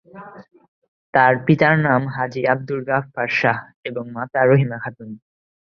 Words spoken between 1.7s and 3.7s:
নাম হাজী আব্দুল গাফফার শাহ